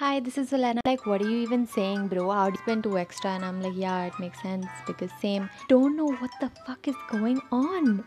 [0.00, 0.80] Hi, this is Elena.
[0.86, 2.30] Like, what are you even saying, bro?
[2.30, 3.32] I would spend two extra?
[3.32, 5.50] And I'm like, yeah, it makes sense because same.
[5.68, 8.02] Don't know what the fuck is going on.